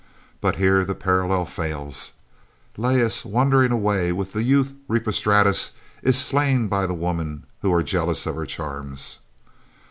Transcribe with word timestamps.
But 0.41 0.55
here 0.55 0.83
the 0.83 0.95
parallel: 0.95 1.45
fails. 1.45 2.13
Lais, 2.75 3.23
wandering 3.23 3.71
away 3.71 4.11
with 4.11 4.33
the 4.33 4.41
youth 4.41 4.73
Rippostratus, 4.89 5.73
is 6.01 6.17
slain 6.17 6.67
by 6.67 6.87
the 6.87 6.95
women 6.95 7.43
who 7.61 7.71
are 7.71 7.83
jealous 7.83 8.25
of 8.25 8.33
her 8.33 8.47
charms. 8.47 9.19